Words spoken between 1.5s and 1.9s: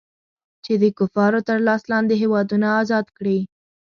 لاس